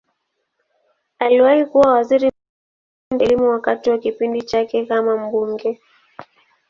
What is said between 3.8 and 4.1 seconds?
wa